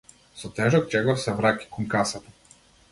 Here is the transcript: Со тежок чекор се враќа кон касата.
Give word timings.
Со 0.43 0.49
тежок 0.59 0.89
чекор 0.95 1.21
се 1.27 1.37
враќа 1.41 1.71
кон 1.77 1.91
касата. 1.97 2.39